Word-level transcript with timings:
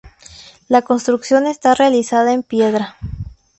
La 0.67 0.81
construcción 0.81 1.45
está 1.45 1.75
realizada 1.75 2.33
en 2.33 2.41
piedra. 2.41 2.95